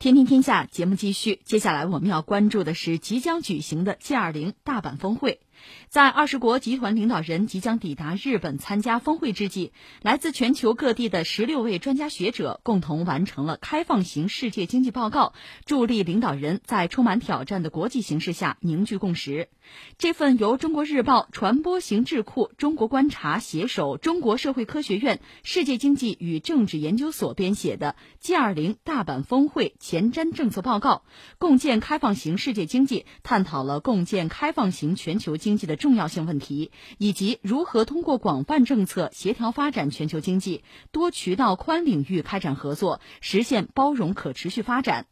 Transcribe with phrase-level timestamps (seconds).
[0.00, 5.40] 天天天下节目继续，接下来我们要关注的是即将举行的 G 二零大阪峰会。
[5.88, 9.72] 在二十国集团领导人即将抵达日本参加峰会之际，
[10.02, 15.32] 来自全球各地的十六位专家学者共同完成了开放型世界经济报告，
[15.64, 19.48] 助力领导人在充满挑战的国际形势下凝聚共识。
[19.96, 31.04] 这份由中国日报传播型智库中国观察携手中国社会科学院世界经济与政治研究所编写的 G20 大阪峰会前瞻政策报告
[31.38, 45.04] 《共建开放型世界经济》，探讨了共建开放型全球经济的重要性问题，以及如何通过广泛政策协调发展全球经济，多渠道宽领域开展合作，实现包容可持续发展。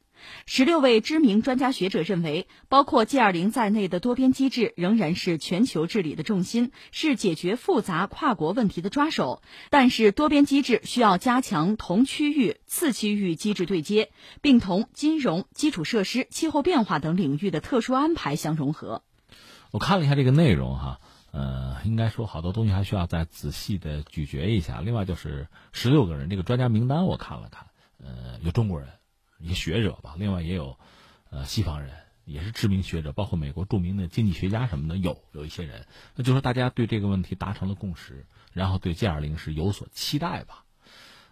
[0.46, 9.42] 十六位知名专家学者认为，包括 G20 在内的多边机制仍然是全球治理的重心，是解决复杂跨国问题的抓手。
[9.69, 14.10] 但是，多边机制需要加强同区域、次区域机制对接，
[14.41, 19.03] 并同金融、基础设施、气候变化等领域的特殊安排相融合。
[19.73, 21.01] 我看了一下这个内容哈，
[21.33, 24.81] 呃，应该说好多东西还需要再仔细的咀嚼一下。
[24.81, 27.67] 另外就是十六个人这个专家名单，我看了看，
[27.98, 28.89] 呃，有中国人。
[29.45, 30.78] 一些学者吧，另外也有，
[31.31, 31.91] 呃，西方人
[32.25, 35.84] 也是知名学者，包括美国著名的经济学家什么的，有有一些人，
[36.15, 40.62] 那就说大家对这个问题达成了共识，然后对 G 二零是有所期待吧。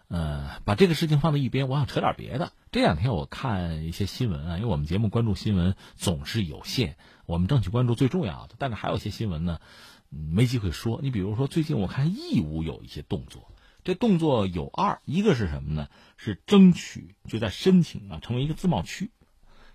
[0.09, 2.51] 呃，把这个事情放在一边，我想扯点别的。
[2.73, 6.97] 这两天我看一些新闻啊，因为我们节目关注新闻总是有限，
[7.31, 9.61] 我们争取关注最重要的，但是还有一些新闻呢，
[10.09, 10.99] 没机会说。
[11.01, 13.53] 你比如说，最近我看义乌有一些动作。
[13.85, 15.89] 这动作有二，一个是什么呢？
[16.17, 19.13] 是争取就在申请啊，成为一个自贸区。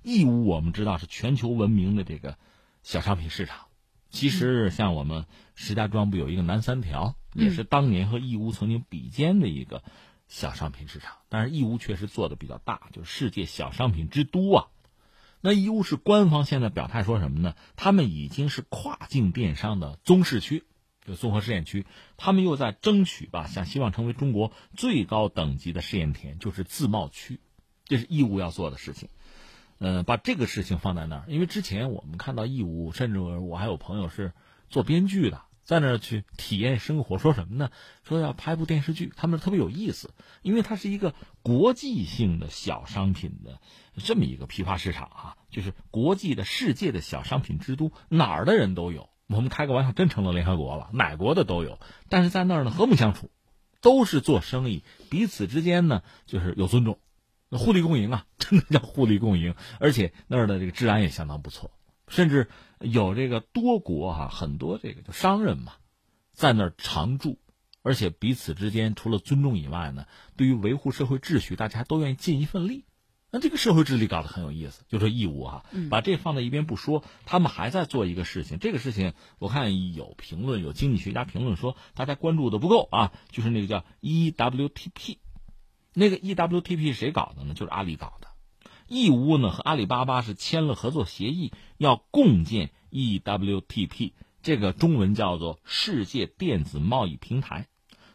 [0.03, 2.37] 义乌我们知道是全球闻名的这个
[2.83, 3.67] 小商品市场。
[4.09, 5.25] 其实像我们
[5.55, 9.81] 石家庄不有一个南三条，也是当年和义乌曾经比肩的一个
[10.27, 11.15] 小商品市场。
[11.29, 14.67] 但是义乌确实做的比较大，就是世界小商品之都啊。
[15.45, 17.53] 那义乌是官方现在表态说什么呢？
[17.75, 20.63] 他们已经是跨境电商的综市区。
[21.05, 21.85] 就综合试验区，
[22.17, 27.39] 他们又在争取吧，想希望成为中国最高等级的试验田，就是自贸区，
[27.83, 29.09] 这是义乌要做的事情。
[29.77, 34.33] 嗯，把这个事情放在那儿，因为之前我们看到义乌，甚至我还有朋友是
[34.71, 37.71] 做编剧的，在那儿去体验生活，说什么呢？
[38.03, 43.59] 说要拍部电视剧，他们特别有意思，因为它是一个国际性的小商品的
[43.97, 49.09] 这么一个批发市场啊，就是国际的世界的小商品之都，哪儿的人都有。
[49.27, 51.79] 我们开个玩笑，真成了联合国了，哪国的都有。
[52.09, 53.31] 但是在那儿呢，和睦相处，
[53.81, 56.99] 都是做生意，彼此之间呢就是有尊重，
[57.49, 59.55] 互利共赢啊， 真的叫互利共赢。
[59.79, 61.71] 而且那儿的这个治安也相当不错，
[62.07, 62.49] 甚至
[62.79, 65.73] 有这个多国哈，很多这个就商人嘛，
[66.33, 67.39] 在那儿常住，
[67.81, 70.05] 而且彼此之间除了尊重以外呢，
[70.35, 72.85] 对于维护社会秩序，大家都愿意尽一份力。
[73.31, 78.59] 那这个社会治理搞得很有意思，就说义务哈，把这放在一边不说，他们还在做一个事情。
[78.59, 83.11] 这个事情我看有评论，有经济学家评论说，大家关注的不够啊。
[83.31, 85.17] 就是那个叫 EWTP，
[85.93, 87.53] 那个 EWTP 谁搞的呢？
[87.55, 88.29] 就是阿里搞的。
[88.95, 97.67] 义乌呢和阿里巴巴是签了合作协议，要共建 EWTP，这个中文叫做世界电子贸易平台，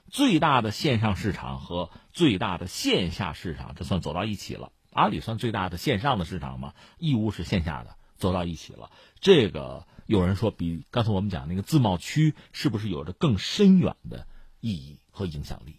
[0.09, 4.73] 最大的线上市场和最大的线下市场，这算走到一起了。
[4.91, 6.73] 阿里算最大的线上的市场嘛？
[6.97, 8.91] 义乌是线下的，走到一起了。
[9.21, 14.27] 这个有人说，比刚才我们讲那个自贸区是不是有着更深远的
[14.61, 15.77] 意义和影响力？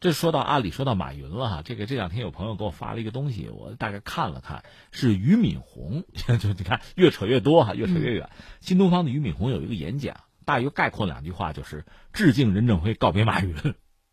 [0.00, 1.62] 这说到阿里，说到马云了哈。
[1.64, 6.04] 这个这两天有朋友给我发了一个东西，我大概看了看，是俞敏洪。
[6.40, 8.30] 就你看，越扯越多哈，越扯越远。
[8.60, 13.54] 新东方的俞敏洪有一个演讲，大约概括两句话，就是致敬任正非，告别马云。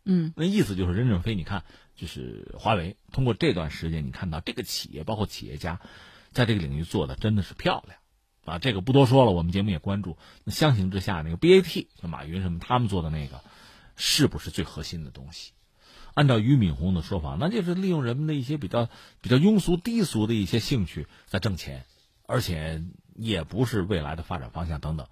[0.04, 1.64] 嗯，那意思就是任正非，你看。
[1.94, 5.78] 就是华为通过这段时间，你看到这个企业包括企业家，
[6.32, 7.98] 在这个领域做的真的是漂亮，
[8.46, 10.16] 啊，这个不多说了，我们节目也关注。
[10.42, 13.42] 那相形之下，那个 BAT 像马云什么他们做的那个，
[13.94, 15.52] 是不是最核心的东西？
[16.14, 18.88] 按照俞敏洪的说法，那就是利用人们的一些比较
[19.20, 21.84] 比较庸俗低俗的一些兴趣在挣钱，
[22.26, 22.82] 而且
[23.14, 25.06] 也不是未来的发展方向等等。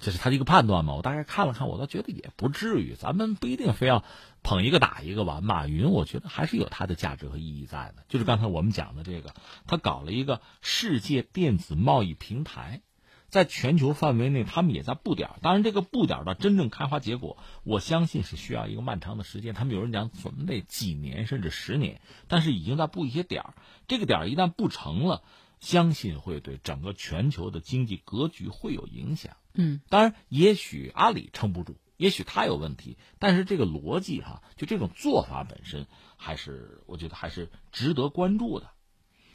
[0.00, 0.94] 这是他的一个判断嘛？
[0.94, 2.94] 我大概看了看，我倒觉得也不至于。
[2.94, 4.04] 咱们不一定非要
[4.42, 5.42] 捧一个打一个吧。
[5.42, 8.02] 马云，我觉得还是有他的价值和意义在的。
[8.08, 9.34] 就是刚才我们讲的这个，
[9.66, 12.80] 他搞了一个世界电子贸易平台，
[13.32, 15.30] 在全球范围内，他们也在布点。
[15.40, 19.54] 当然，这个布点的真正开花结果，我相信是需要一个漫长的时间。
[19.54, 23.54] 他们有人讲，准备几年甚至十年，但是已经在布一些点儿。
[23.88, 25.22] 这个点儿一旦布成了，
[25.60, 29.34] 相信会对整个全球的经济格局会有影响。
[29.54, 35.86] 嗯，当然，也许阿里撑不住，也许他有问题，但是这个逻辑哈，就这种做法本身，
[36.18, 38.68] 还是我觉得还是值得关注的。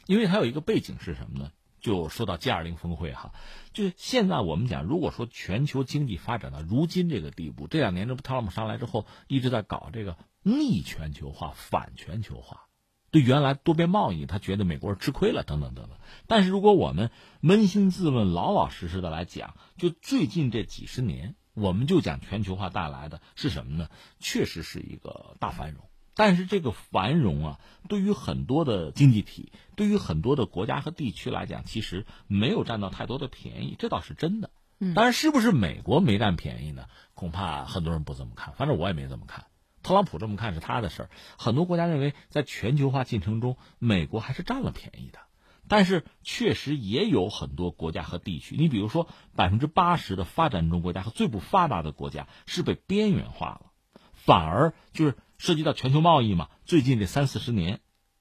[0.06, 1.50] 因为它有一个背景是什么呢？
[1.80, 3.32] 就说到 G 二零峰会哈，
[3.72, 12.66] 就是现在我们讲，如果说全球经济发展到如今这个地步，这两年这不特朗普上来之后一直在搞这个逆全球化、反全球化，
[13.10, 15.98] 对原来多边贸易他觉得美国人吃亏了等等等等。
[16.26, 17.10] 但是如果我们
[17.42, 23.88] 扪心自问、老老实实的来讲，就最近这几十年，我们就讲全球化带来的是什么呢？
[24.18, 25.87] 确实是一个大繁荣。
[26.18, 34.50] 但是这个繁荣啊，对于很多的经济体，对于很多的国家和地区来讲，其实没有占到太多的便宜，这倒是真的。
[34.96, 36.86] 当然，是不是美国没占便宜呢？
[37.14, 39.46] 恐怕很多人不这么看，反正我也没这么看。
[39.84, 41.10] 特朗普这么看是他的事儿。
[41.38, 45.20] 很多国家认为，在全球化进程中，美国还是占了便宜的。
[45.68, 49.06] 但是，确实也有很多国家和地区，你比如说，
[49.36, 53.70] 百分之八十的发展中国家和最不发达的国家是被边缘化了，
[54.14, 55.14] 反而就是。
[55.38, 57.80] 涉及到全球贸易嘛，最近这三四十年，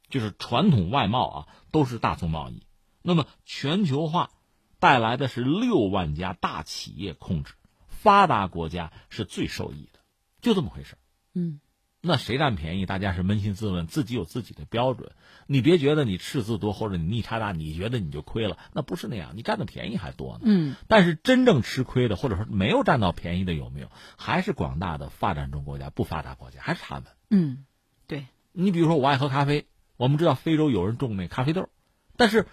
[0.10, 2.64] 就是传统外贸啊都是大宗贸易。
[3.02, 4.31] 那么全球化
[4.80, 7.54] 带来的是六万家大企业控制，
[7.88, 10.00] 发达国家是最受益的，
[10.42, 10.98] 就这么回事
[11.34, 11.60] 嗯，
[12.07, 12.86] 那谁占便宜？
[12.86, 15.12] 大家是扪心自问，自己有自己的标准。
[15.45, 20.42] 你别觉得你赤字多或者你逆差大，你觉得你就亏了，那不是那样，你占的便宜还多呢。
[20.44, 23.92] 嗯，但是真正吃亏的，或者说没有占到便宜的有没有？
[24.18, 27.06] 还是广大的发展中国家、不发达国家，还是他们。
[27.30, 27.65] 嗯，
[28.07, 28.25] 对。
[28.53, 29.68] 你比如说，我爱喝咖啡，
[29.98, 31.69] 我们知道非洲有人种那咖啡豆，
[32.15, 32.48] 但是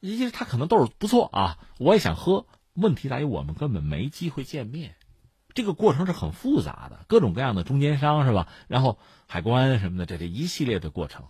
[0.00, 2.46] 其实他可能豆不错啊，我也想喝。
[2.74, 4.94] 问题在于我们根本没机会见面，
[5.54, 8.48] 这个过程是很复杂的，各种各样的中间商是吧？
[8.68, 11.24] 然后海关什么的，这这一系列的过程。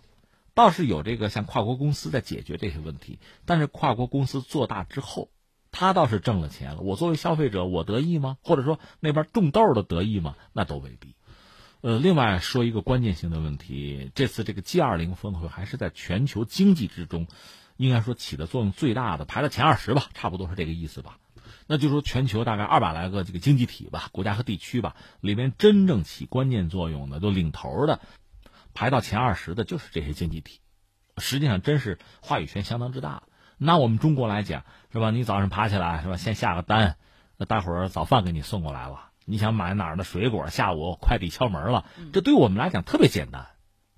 [0.55, 5.31] 倒是有这个像跨国公司在解决这些问题，但是跨国公司做大之后，
[5.71, 6.81] 他倒是挣了钱了。
[6.81, 8.37] 我作为消费者，我得意吗？
[8.43, 10.35] 或者说那边种豆的得意吗？
[10.53, 11.15] 那都未必。
[11.81, 17.27] 呃，另外说一个关键性的问题，这次这个 G 二零峰会还是在全球经济之中，
[17.75, 21.17] 应该说起的作用最大的，排到前二十吧，差不多是这个意思吧。
[21.67, 27.99] 那就说全球大概二百来个这个经济体吧，国家和地区吧，里面真正起关键作用的，都领头的。
[28.73, 30.59] 排到前二十的就是这些经济体，
[31.17, 33.23] 实际上真是话语权相当之大。
[33.57, 35.11] 拿我们中国来讲，是吧？
[35.11, 36.17] 你早上爬起来，是吧？
[36.17, 36.97] 先下个单，
[37.37, 39.11] 那待会儿早饭给你送过来了。
[39.25, 41.85] 你想买哪儿的水果，下午快递敲门了。
[42.11, 43.47] 这对我们来讲特别简单，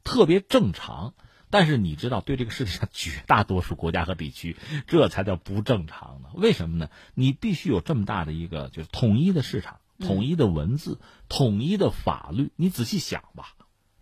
[0.03, 1.13] 特别正常。
[1.49, 4.57] 但是你知道，对这个世界上绝大多数国家和地区，
[4.87, 6.29] 这才叫不正常呢。
[6.33, 6.89] 为什么呢？
[7.13, 10.99] 你必须有这么大的一个就是统一的市场、统一的文字、
[11.29, 12.51] 统一的法律。
[12.55, 13.53] 你仔细想吧。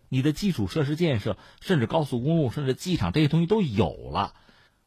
[0.09, 4.35] 你的基础设施建设，甚至高速公路，甚至机场这些东西都有了，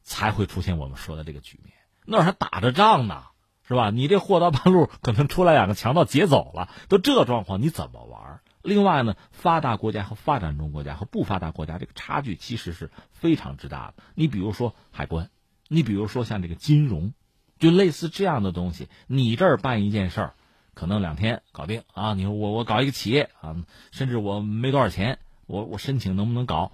[0.04, 1.74] 才会出现我们说的这个局面。
[2.04, 3.24] 那还打着仗呢，
[3.66, 3.90] 是吧？
[3.90, 8.40] 你这货到半路可能出来两个强盗劫走了，都这状况你怎么玩？
[8.66, 14.02] 另外呢，发达国家和发展中国家和不发达国家这个差距其实是非常之大的。
[14.14, 15.30] 你比如说海关，
[15.68, 17.14] 你比如说像这个金融，
[17.58, 20.34] 就类似这样的东西，你这儿办一件事儿。
[20.74, 22.12] 可能两天搞定啊！
[22.12, 23.56] 你说我我搞一个企业啊，
[23.92, 26.70] 甚至我没多少钱，我我申请能不能搞？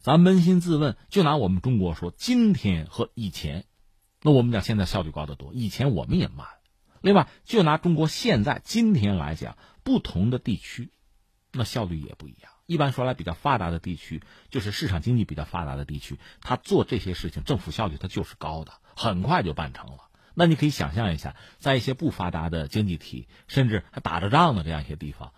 [0.00, 3.64] 咱扪心自问，就拿我们中国说，今天和以前，
[4.20, 6.48] 那我们讲现在效率高得多，以前我们也慢。
[7.00, 10.90] 另外，就拿中国现在今天来讲，不同的地区，
[11.56, 12.52] 那效率也不一样。
[12.66, 19.98] 一般说来，比较发达的地区，就是市场经济比较发达的地区，他做这些事情，政府效率它就是高的，很快就办成了。
[20.34, 25.32] 那你可以想象一下，在一些不发达的经济体，甚至还打着仗的这样一些地方，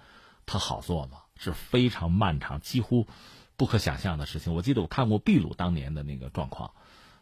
[0.47, 1.19] 它好做吗？
[1.37, 3.07] 是非常漫长、几乎
[3.57, 4.55] 不可想象的事情。
[4.55, 6.73] 我记得我看过秘鲁当年的那个状况，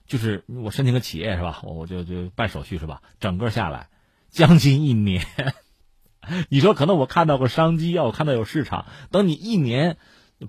[0.07, 1.61] 就是我申请个企业是吧？
[1.65, 3.03] 我就就办手续是吧？
[3.19, 3.89] 整个下来
[4.31, 5.27] 将近一年。
[6.51, 9.99] 你说可能我看到个商机啊，我看到有市场，等你一年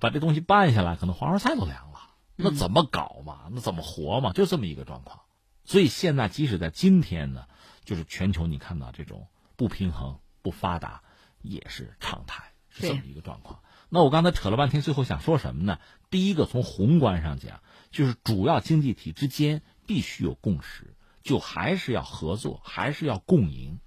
[0.00, 1.98] 把这东西办下来，可能黄花菜都凉了。
[2.36, 3.48] 那怎么搞嘛？
[3.50, 4.32] 那怎么活嘛？
[4.32, 5.20] 就这么一个状况。
[5.64, 7.46] 所以现在，即使在今天呢，
[7.84, 11.02] 就是全球你看到这种不平衡、不发达，
[11.42, 13.60] 也是常态，是这么一个状况。
[13.88, 15.78] 那我刚才扯了半天，最后想说什么呢？
[16.10, 23.80] 第一个，从宏观上讲，就是主要经济体之间必须有共识，就还是要合作，还是要共赢。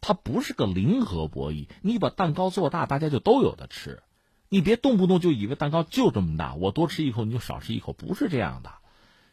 [0.00, 4.02] 它不是个零和博弈，你把蛋糕做大，大家就都有的吃。
[4.48, 8.72] 你别动不动就以为蛋糕就这么大，我多吃一口你就少吃一口，不是这样的。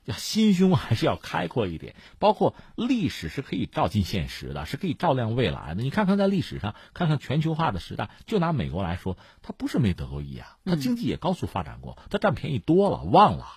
[0.06, 5.84] 要心胸还是要开阔一点，包括历史是可以照进现实的，是可以照亮未来的。
[5.84, 13.48] 你看看在历史上，看看全球化的时代，就拿美国来说，它不是没得过益啊，它经济也高速发展过，它占便宜多了，忘了，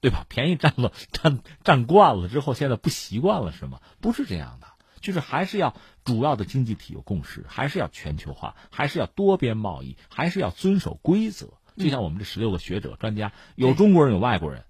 [0.00, 0.24] 对吧？
[0.28, 3.80] 便宜占了，占占惯了之后，现在不习惯了是吗？
[4.00, 4.68] 不是这样的，
[5.00, 11.54] 就是还是要主要的经济体有共识，还是要全球化，还是要多边贸易，还是要遵守规则。
[11.76, 14.64] 就像我们这十六个学者专家，有中国人，有外国人。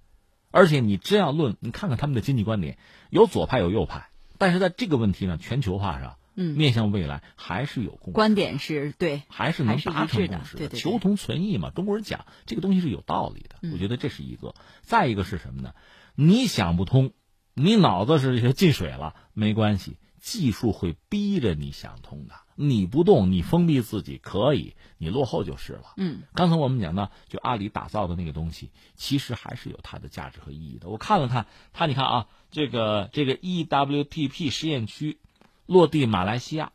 [0.53, 2.77] 而且你真要论，你看看他们的经济观点，
[3.09, 11.71] 有左派有右派，但是在这个问题上，全球化上，嗯，面向未来还是有共识观点是对，还是能达成共识的，求同存异嘛。
[11.71, 14.55] 中国人讲这个东西是有道理的，我觉得这是一个。
[14.83, 15.73] 再一个是什么呢？
[16.17, 17.13] 你想不通，
[17.55, 22.35] 你脑子是进水了，没关系，技术会逼着你想通的。
[22.55, 25.95] 你不动，你封闭自己可以，你落后就是了。
[25.97, 30.91] 嗯，刚才我们讲到，就阿里打造的那个东西，其实还是有它的价值和意义的。
[30.91, 35.19] 我看了看，它你看啊，这个这个 EWTP 实验区
[35.65, 36.73] 落地马来西亚，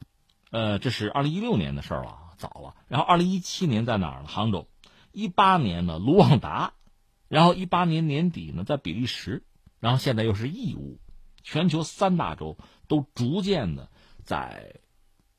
[0.49, 2.75] 呃，这是二零一六年的事儿了，早了。
[2.87, 4.27] 然后二零一七年在哪儿呢？
[4.27, 4.67] 杭州。
[5.11, 6.73] 一八年呢，卢旺达，
[7.27, 9.43] 然后一八年年底呢，在比利时，
[9.79, 10.99] 然后现在又是义乌，
[11.45, 12.57] 全球三大洲
[12.89, 13.89] 都逐渐的
[14.25, 14.81] 在。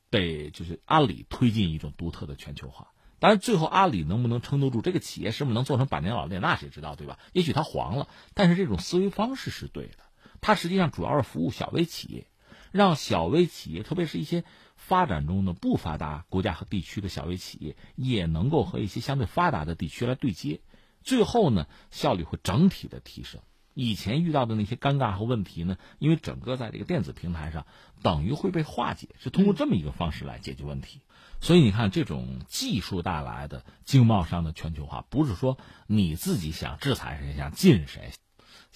[0.09, 7.19] 被就是阿里推进一种独特的全球化，当然最后阿里能不能撑得住，这个企业是不是能做成百年老店，那谁知道对吧？
[7.33, 9.97] 也许它黄了，但是这种思维方式是对的。
[10.39, 12.27] 它实际上主要是服务小微企业，
[12.71, 14.45] 让小微企业，特别是一些
[14.77, 20.61] 发展中的不发达国家和地区的小微企业，也能够和一些相对发达的地区来对接，
[21.03, 23.41] 最后呢，效率会整体的提升。
[23.77, 27.67] 以前遇到的那些尴尬和问题呢，因为整个在这个电子平台上，
[28.01, 31.01] 等于会被化解，是通过这么一个方式来解决问题。
[31.41, 38.13] 所以你看，这种技术带来的经贸上的全球化，不是说你自己想制裁谁、想禁谁。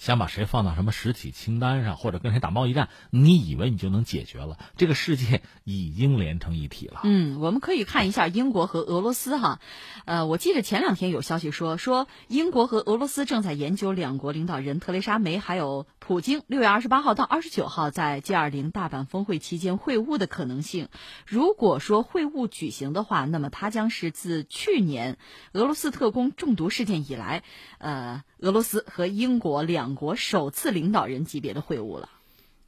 [0.02, 2.88] 想把谁放到什么实体清单上，或者跟谁打贸易战？
[3.10, 4.58] 你以为你就能解决了？
[4.76, 7.02] 这个世界已经连成一体了。
[7.04, 9.60] 嗯，我们可以看一下英国和俄罗斯哈。
[10.04, 20.88] 呃，我记得前两天有消息说，说英国和俄罗斯正在研究两国领导人特蕾莎梅还有普京六月二十八号到二十九号在 G 二零大阪峰会期间会晤的可能性。
[21.24, 25.16] 如果说会晤举行的话，那么它将是自去年
[25.52, 27.44] 俄罗斯特工中毒事件以来，
[27.78, 28.24] 呃。
[28.42, 32.08] 俄罗斯和英国两国首次领导人级别的会晤了。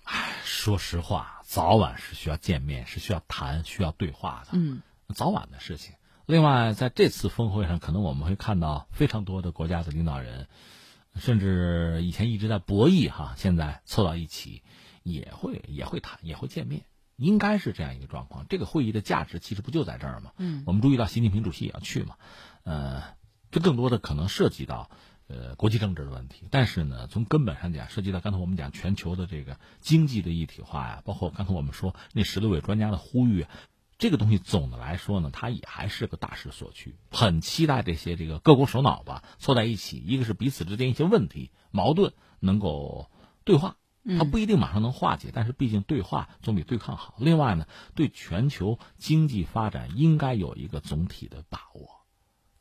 [0.05, 4.51] 唉，说实话，早晚是需要见面，是需要谈、需要对话的。
[4.53, 4.83] 嗯，
[5.15, 5.95] 早晚的事情。
[6.27, 10.47] 另外，在这次峰会上，可能我们会看到非常多的国家的领导人，
[11.17, 14.63] 甚至以前一直在博弈哈，现在凑到一起，
[15.03, 16.85] 也会也会谈，也会见面，
[17.17, 18.45] 应该是这样一个状况。
[18.51, 20.33] 这个会议的价值其实不就在这儿吗？
[20.37, 22.17] 嗯，我们注意到习近平主席也要去嘛，
[22.65, 23.03] 呃，
[23.51, 24.91] 这更多的可能涉及到。
[25.27, 33.47] 呃，国际政治的问题，但是呢，从根本上讲，涉及到刚才我们讲全球的这个经济的一体化呀，包括刚才我们说那十六位专家的呼吁，
[33.97, 36.97] 这个东西总的来说呢，它也还是个大势所趋。
[37.11, 43.11] 很期待这些这个各国首脑吧，凑在一起，一个是彼此之间一些问题矛盾能够
[43.45, 43.77] 对话，
[44.19, 47.15] 它不一定马上能化解，但是毕竟对话总比对抗好。
[47.19, 52.04] 另外呢，对全球经济发展应该有一个总体的把握。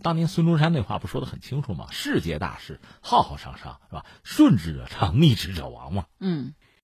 [0.02, 1.88] 当年孙中山那话不说的很清楚吗？
[1.92, 4.06] 世界大事，浩浩汤汤，是吧？
[4.24, 6.06] 顺之者昌，逆之者亡嘛。
[6.20, 6.54] 嗯。